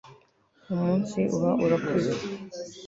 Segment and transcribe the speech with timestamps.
[0.73, 2.11] umunsi uba urakuze